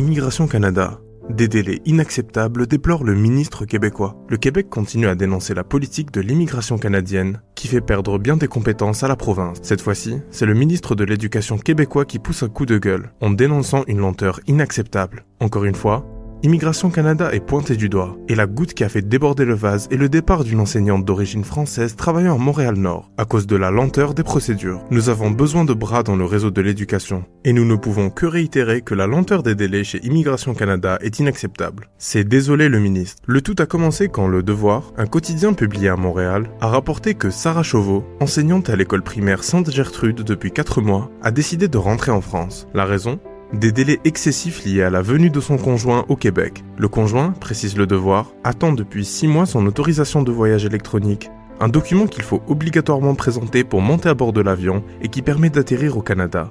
[0.00, 0.98] Immigration Canada.
[1.28, 4.16] Des délais inacceptables déplore le ministre québécois.
[4.30, 8.48] Le Québec continue à dénoncer la politique de l'immigration canadienne qui fait perdre bien des
[8.48, 9.58] compétences à la province.
[9.60, 13.28] Cette fois-ci, c'est le ministre de l'Éducation québécois qui pousse un coup de gueule en
[13.28, 15.26] dénonçant une lenteur inacceptable.
[15.38, 16.06] Encore une fois,
[16.42, 19.88] Immigration Canada est pointée du doigt, et la goutte qui a fait déborder le vase
[19.90, 24.14] est le départ d'une enseignante d'origine française travaillant à Montréal-Nord, à cause de la lenteur
[24.14, 24.80] des procédures.
[24.90, 28.24] Nous avons besoin de bras dans le réseau de l'éducation, et nous ne pouvons que
[28.24, 31.90] réitérer que la lenteur des délais chez Immigration Canada est inacceptable.
[31.98, 33.20] C'est désolé le ministre.
[33.26, 37.28] Le tout a commencé quand Le Devoir, un quotidien publié à Montréal, a rapporté que
[37.28, 42.22] Sarah Chauveau, enseignante à l'école primaire Sainte-Gertrude depuis 4 mois, a décidé de rentrer en
[42.22, 42.66] France.
[42.72, 43.20] La raison?
[43.52, 46.62] Des délais excessifs liés à la venue de son conjoint au Québec.
[46.76, 51.68] Le conjoint, précise le devoir, attend depuis 6 mois son autorisation de voyage électronique, un
[51.68, 55.96] document qu'il faut obligatoirement présenter pour monter à bord de l'avion et qui permet d'atterrir
[55.96, 56.50] au Canada.